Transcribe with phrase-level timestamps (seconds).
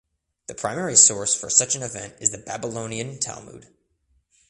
[0.47, 3.67] The primary source for such an event is the Babylonian Talmud.